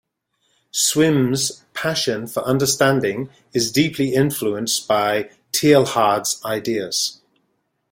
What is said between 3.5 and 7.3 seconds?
is deeply influenced by Teilhard's ideas.